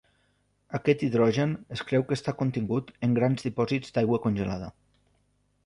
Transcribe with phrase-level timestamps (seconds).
[0.77, 4.75] Aquest hidrogen es creu que està contingut en grans dipòsits d'aigua congelada.